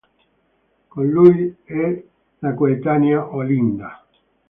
Con 0.87 1.07
lui 1.11 1.55
è 1.63 2.03
la 2.39 2.55
coetanea 2.55 3.35
Olinda. 3.35 4.03